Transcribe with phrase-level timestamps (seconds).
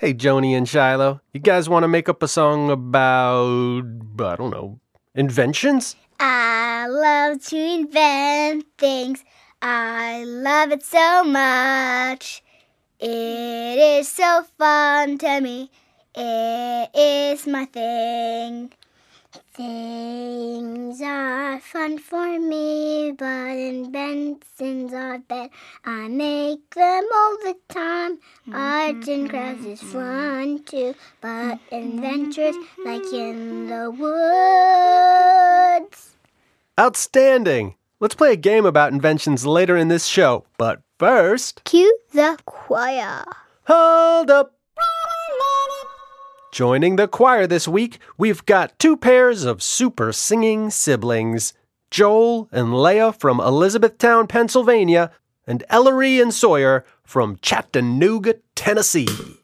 [0.00, 3.82] Hey, Joni and Shiloh, you guys want to make up a song about,
[4.20, 4.78] I don't know,
[5.16, 5.96] inventions?
[6.20, 9.24] I love to invent things.
[9.60, 12.44] I love it so much.
[13.00, 15.68] It is so fun to me.
[16.14, 18.72] It is my thing.
[19.58, 25.50] Things are fun for me, but inventions are bad.
[25.84, 28.20] I make them all the time.
[28.52, 29.92] Art and crafts is mm-hmm.
[29.98, 31.74] fun too, but mm-hmm.
[31.74, 32.86] adventures mm-hmm.
[32.86, 33.90] like in the
[35.80, 36.14] woods.
[36.78, 37.74] Outstanding!
[37.98, 43.24] Let's play a game about inventions later in this show, but first, Cue the choir.
[43.64, 44.57] hold up!
[46.58, 51.52] Joining the choir this week, we've got two pairs of super singing siblings
[51.88, 55.12] Joel and Leah from Elizabethtown, Pennsylvania,
[55.46, 59.37] and Ellery and Sawyer from Chattanooga, Tennessee.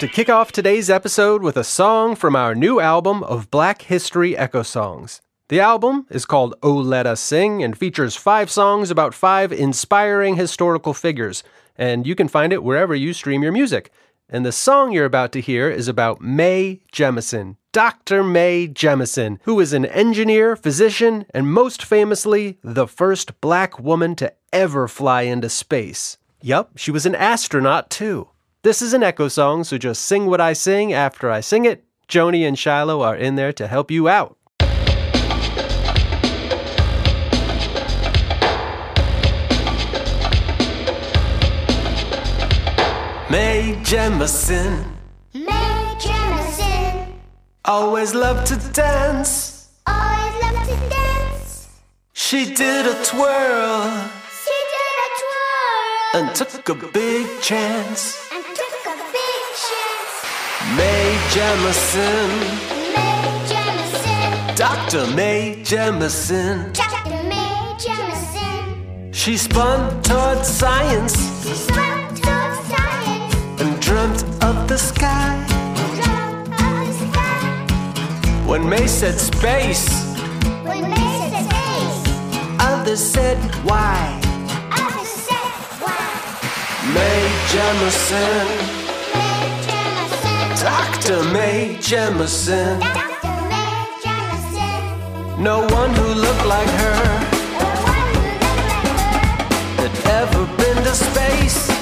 [0.00, 4.36] To kick off today's episode with a song from our new album of Black History
[4.36, 5.22] Echo Songs.
[5.48, 10.36] The album is called Oh Let Us Sing and features five songs about five inspiring
[10.36, 11.42] historical figures,
[11.76, 13.90] and you can find it wherever you stream your music.
[14.28, 18.22] And the song you're about to hear is about Mae Jemison, Dr.
[18.22, 24.30] Mae Jemison, who is an engineer, physician, and most famously, the first black woman to
[24.52, 26.18] ever fly into space.
[26.42, 28.28] Yup, she was an astronaut too.
[28.66, 31.84] This is an echo song, so just sing what I sing after I sing it.
[32.08, 34.36] Joni and Shiloh are in there to help you out.
[43.30, 44.84] Mae Jemison
[45.32, 47.12] Mae Jemison,
[47.64, 49.70] always loved to dance.
[49.86, 51.68] always loved to dance.
[52.14, 54.10] She did a twirl
[54.42, 58.25] She did a twirl and took a big chance.
[60.74, 62.30] Mae Jemison,
[62.94, 65.06] Mae Jemison, Dr.
[65.14, 66.72] Mae Jemison.
[66.72, 67.22] Dr.
[67.28, 75.36] Mae Jemison, She spun toward science swam towards science, and dreamt of the sky.
[75.94, 78.46] drop of the sky.
[78.46, 79.86] When Mae said space,
[80.64, 84.20] When Mae said space, others said why.
[84.72, 86.08] others said why.
[86.94, 88.85] Mae Jemison,
[90.66, 91.22] Dr.
[91.32, 92.80] Mae Jemison.
[92.80, 93.38] Dr.
[93.48, 98.56] Mae Jemison, No one who looked like her the one who looked like her,
[99.76, 101.75] had ever been to space.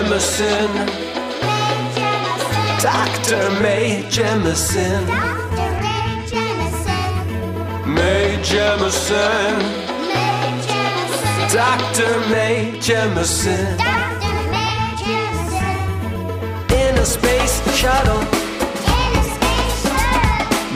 [0.00, 0.70] Jemison,
[2.80, 3.50] Dr.
[3.60, 5.06] Mae Jemison.
[7.84, 9.60] Mae Jemison,
[11.52, 12.18] Dr.
[12.30, 13.76] Mae Jemison.
[16.72, 18.24] In a space shuttle,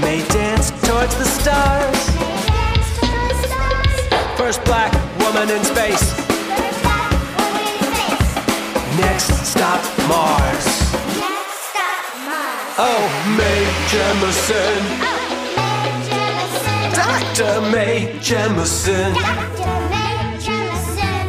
[0.03, 2.11] Mae dance towards the stars.
[4.37, 6.34] First black woman in space.
[10.09, 10.67] Mars.
[11.19, 12.77] Next stop, Mars.
[12.79, 13.05] Oh,
[13.39, 15.23] Mae Jemison, Oh,
[15.57, 17.55] Mae Jemison, Dr.
[17.73, 19.79] Mae Jemison, Dr.
[19.93, 21.27] Mae Jemison,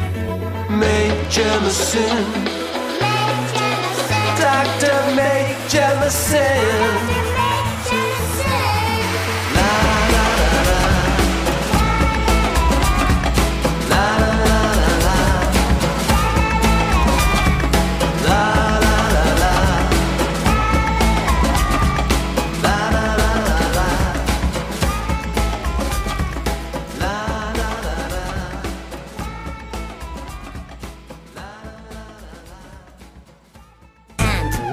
[0.79, 2.25] Mae Jemison,
[3.01, 3.25] Mae
[4.39, 4.97] Dr.
[5.15, 6.45] Mae Jemison.
[6.45, 6.57] Dr.
[6.75, 7.24] Mae Jemison.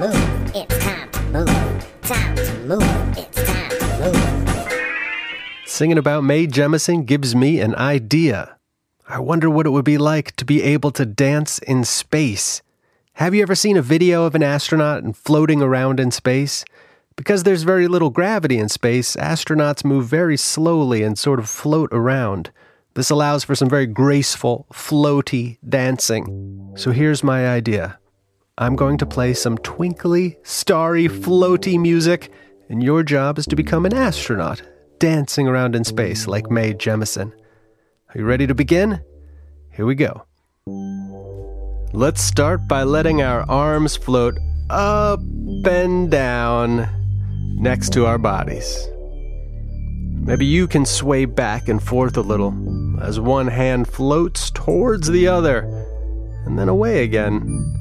[0.07, 0.51] move.
[0.55, 2.01] It's time to move.
[2.01, 3.17] Time to move.
[3.17, 4.69] It's time to move.
[5.65, 8.57] Singing about Mae Jemison gives me an idea.
[9.07, 12.61] I wonder what it would be like to be able to dance in space.
[13.13, 16.65] Have you ever seen a video of an astronaut and floating around in space?
[17.15, 21.89] Because there's very little gravity in space, astronauts move very slowly and sort of float
[21.93, 22.51] around.
[22.95, 26.73] This allows for some very graceful, floaty dancing.
[26.75, 27.99] So here's my idea.
[28.59, 32.31] I'm going to play some twinkly, starry, floaty music,
[32.69, 34.61] and your job is to become an astronaut,
[34.99, 37.31] dancing around in space like Mae Jemison.
[38.09, 39.03] Are you ready to begin?
[39.71, 40.27] Here we go.
[41.93, 44.37] Let's start by letting our arms float
[44.69, 45.19] up
[45.65, 46.87] and down
[47.59, 48.87] next to our bodies.
[50.11, 52.53] Maybe you can sway back and forth a little
[53.01, 55.61] as one hand floats towards the other
[56.45, 57.79] and then away again.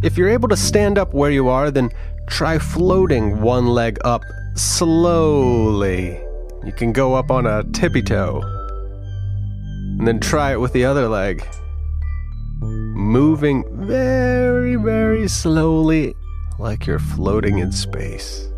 [0.00, 1.90] If you're able to stand up where you are, then
[2.28, 4.22] try floating one leg up
[4.54, 6.20] slowly.
[6.64, 8.40] You can go up on a tippy toe.
[9.98, 11.44] And then try it with the other leg.
[12.60, 16.14] Moving very, very slowly,
[16.60, 18.48] like you're floating in space.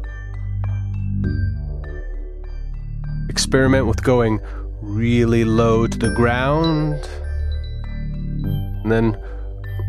[3.30, 4.40] Experiment with going
[4.82, 7.08] really low to the ground.
[8.84, 9.16] And then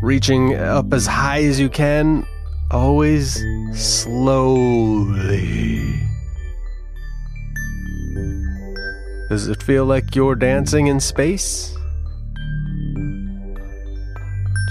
[0.02, 2.26] reaching up as high as you can,
[2.72, 3.40] always
[3.72, 5.20] slowly.
[9.30, 11.74] Does it feel like you're dancing in space?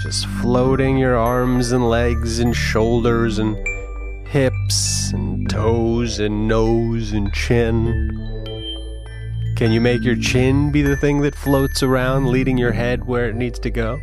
[0.02, 3.56] Just floating your arms and legs and shoulders and
[4.28, 8.18] hips and toes and nose and chin.
[9.56, 13.28] Can you make your chin be the thing that floats around, leading your head where
[13.28, 13.98] it needs to go?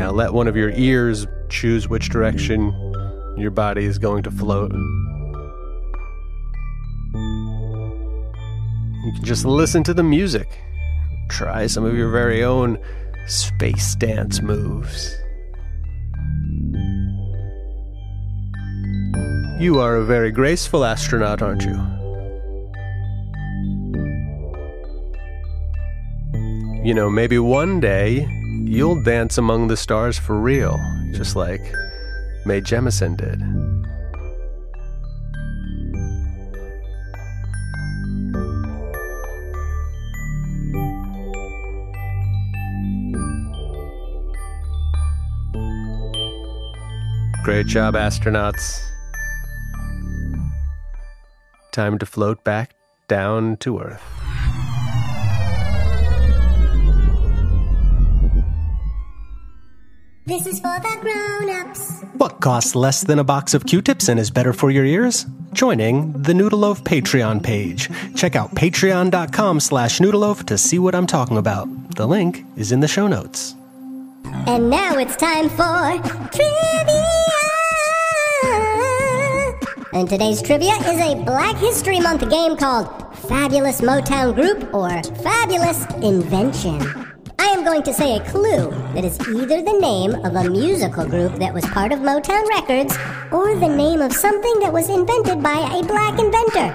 [0.00, 2.72] Now let one of your ears choose which direction
[3.36, 4.72] your body is going to float.
[9.04, 10.48] You can just listen to the music.
[11.28, 12.78] Try some of your very own
[13.26, 15.14] space dance moves.
[19.62, 21.76] You are a very graceful astronaut, aren't you?
[26.88, 28.26] You know, maybe one day
[28.70, 30.78] you'll dance among the stars for real,
[31.10, 31.60] just like
[32.46, 33.42] Mae Jemison did.
[47.42, 48.80] Great job, astronauts.
[51.72, 52.76] Time to float back
[53.08, 54.19] down to Earth.
[60.30, 62.04] This is for the grown-ups.
[62.12, 65.26] What costs less than a box of Q-tips and is better for your ears?
[65.52, 67.90] Joining the Noodleloaf Patreon page.
[68.14, 71.66] Check out patreon.com slash noodleloaf to see what I'm talking about.
[71.96, 73.56] The link is in the show notes.
[74.46, 75.98] And now it's time for
[76.30, 77.04] trivia.
[79.92, 84.90] And today's trivia is a Black History Month game called Fabulous Motown Group or
[85.24, 86.99] Fabulous Invention.
[87.60, 91.34] Am going to say a clue that is either the name of a musical group
[91.34, 92.96] that was part of Motown Records
[93.30, 96.68] or the name of something that was invented by a black inventor.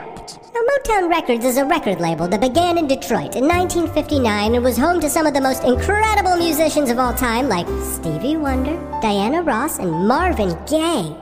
[0.54, 4.78] Now, Motown Records is a record label that began in Detroit in 1959 and was
[4.78, 9.42] home to some of the most incredible musicians of all time, like Stevie Wonder, Diana
[9.42, 11.16] Ross, and Marvin Gaye.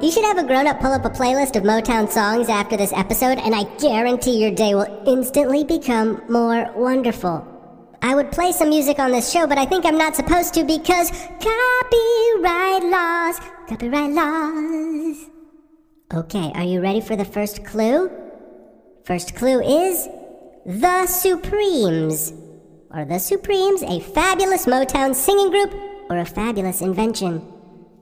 [0.00, 2.92] You should have a grown up pull up a playlist of Motown songs after this
[2.92, 7.50] episode, and I guarantee your day will instantly become more wonderful.
[8.04, 10.62] I would play some music on this show, but I think I'm not supposed to
[10.62, 15.30] because copyright laws, copyright laws.
[16.12, 18.10] Okay, are you ready for the first clue?
[19.06, 20.06] First clue is
[20.66, 22.34] The Supremes.
[22.90, 25.72] Are The Supremes a fabulous Motown singing group
[26.10, 27.38] or a fabulous invention?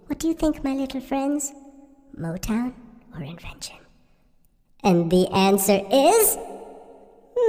[0.09, 1.53] What do you think, my little friends?
[2.19, 2.73] Motown
[3.15, 3.77] or invention?
[4.83, 6.37] And the answer is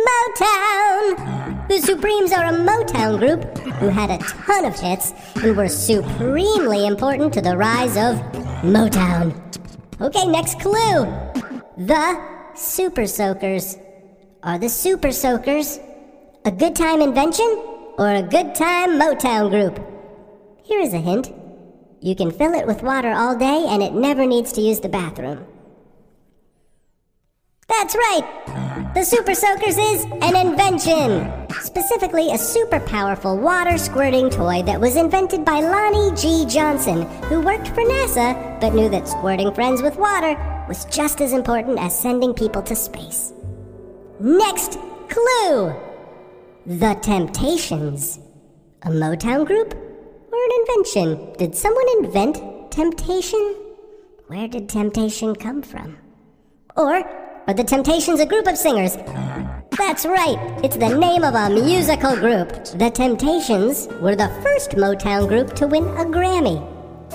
[0.07, 1.67] Motown!
[1.67, 6.85] The Supremes are a Motown group who had a ton of hits and were supremely
[6.85, 8.17] important to the rise of
[8.63, 9.33] Motown.
[10.01, 11.05] Okay, next clue.
[11.77, 12.21] The
[12.55, 13.77] Super Soakers.
[14.43, 15.79] Are the Super Soakers
[16.45, 17.47] a good time invention
[17.97, 19.79] or a good time Motown group?
[20.63, 21.31] Here is a hint.
[22.01, 24.89] You can fill it with water all day and it never needs to use the
[24.89, 25.45] bathroom.
[27.69, 28.62] That's right.
[28.93, 31.27] The Super Soakers is an invention.
[31.63, 36.45] Specifically, a super powerful water squirting toy that was invented by Lonnie G.
[36.45, 40.35] Johnson, who worked for NASA but knew that squirting friends with water
[40.67, 43.33] was just as important as sending people to space.
[44.19, 44.77] Next
[45.09, 45.73] clue
[46.67, 48.19] The Temptations.
[48.83, 51.33] A Motown group or an invention?
[51.39, 53.55] Did someone invent temptation?
[54.27, 55.97] Where did temptation come from?
[56.77, 58.95] Or are the Temptations a group of singers?
[59.77, 62.49] That's right, it's the name of a musical group.
[62.77, 66.61] The Temptations were the first Motown group to win a Grammy.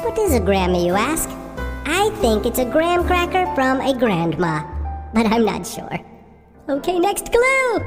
[0.02, 1.28] What is a Grammy, you ask?
[1.86, 4.64] I think it's a graham cracker from a grandma,
[5.14, 5.98] but I'm not sure.
[6.68, 7.78] Okay, next clue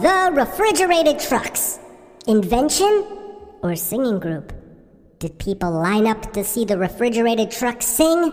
[0.00, 1.80] The Refrigerated Trucks.
[2.28, 3.04] Invention
[3.62, 4.52] or singing group?
[5.18, 8.32] Did people line up to see the refrigerated trucks sing?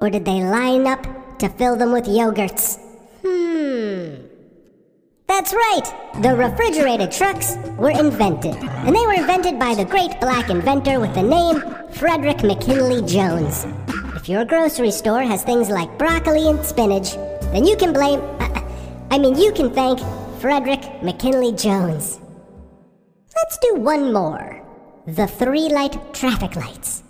[0.00, 1.06] Or did they line up
[1.40, 2.78] to fill them with yogurts.
[3.22, 4.26] Hmm.
[5.26, 5.86] That's right!
[6.22, 8.56] The refrigerated trucks were invented.
[8.56, 13.66] And they were invented by the great black inventor with the name Frederick McKinley Jones.
[14.16, 17.14] If your grocery store has things like broccoli and spinach,
[17.52, 18.20] then you can blame.
[18.38, 18.62] Uh,
[19.10, 19.98] I mean, you can thank
[20.40, 22.20] Frederick McKinley Jones.
[23.34, 24.60] Let's do one more
[25.06, 27.02] the three light traffic lights.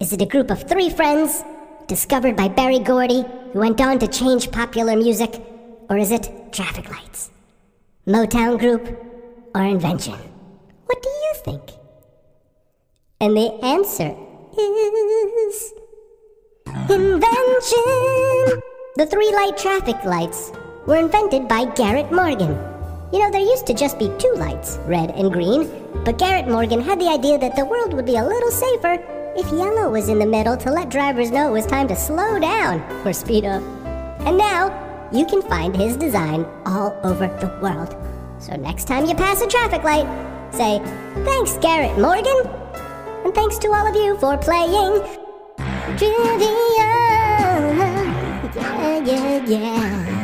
[0.00, 1.42] Is it a group of three friends
[1.86, 5.42] discovered by Berry Gordy, who went on to change popular music?
[5.88, 7.30] Or is it traffic lights?
[8.06, 8.88] Motown group
[9.54, 10.18] or invention?
[10.86, 11.62] What do you think?
[13.20, 14.16] And the answer
[14.58, 15.72] is
[16.90, 18.62] invention.
[18.96, 20.52] The three light traffic lights
[20.86, 22.58] were invented by Garrett Morgan.
[23.12, 25.70] You know, there used to just be two lights, red and green,
[26.04, 28.96] but Garrett Morgan had the idea that the world would be a little safer
[29.36, 32.38] if yellow was in the middle to let drivers know it was time to slow
[32.38, 33.62] down or speed up.
[34.26, 37.96] And now, you can find his design all over the world.
[38.38, 40.06] So next time you pass a traffic light,
[40.52, 40.80] say,
[41.24, 42.46] Thanks, Garrett Morgan!
[43.24, 45.00] And thanks to all of you for playing
[45.96, 46.48] Trivia!
[48.54, 50.22] Yeah, yeah, yeah.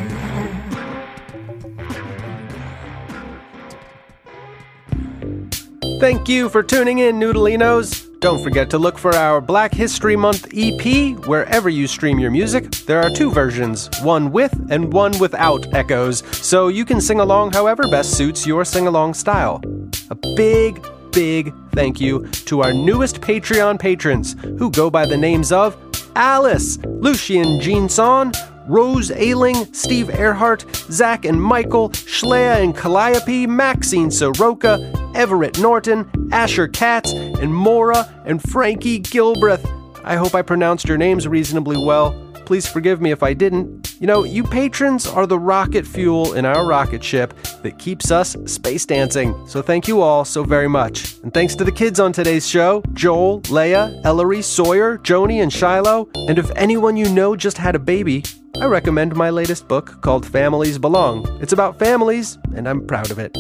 [6.00, 8.07] Thank you for tuning in, Noodleinos.
[8.20, 12.68] Don't forget to look for our Black History Month EP wherever you stream your music.
[12.84, 17.52] There are two versions, one with and one without echoes, so you can sing along
[17.52, 19.62] however best suits your sing along style.
[20.10, 25.52] A big, big thank you to our newest Patreon patrons who go by the names
[25.52, 25.76] of
[26.16, 28.32] Alice, Lucian Jeanson,
[28.68, 36.68] Rose Ailing, Steve Earhart, Zach and Michael, Shlea and Calliope, Maxine Soroka, Everett Norton, Asher
[36.68, 39.66] Katz, and Mora and Frankie Gilbreth.
[40.04, 42.12] I hope I pronounced your names reasonably well.
[42.44, 43.96] Please forgive me if I didn't.
[44.00, 48.36] You know, you patrons are the rocket fuel in our rocket ship that keeps us
[48.46, 49.34] space dancing.
[49.46, 51.18] So thank you all so very much.
[51.22, 56.08] And thanks to the kids on today's show Joel, Leia, Ellery, Sawyer, Joni, and Shiloh.
[56.14, 58.24] And if anyone you know just had a baby,
[58.60, 61.26] I recommend my latest book called Families Belong.
[61.40, 63.36] It's about families, and I'm proud of it.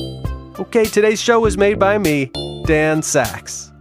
[0.58, 2.26] Okay, today's show was made by me,
[2.66, 3.72] Dan Saks.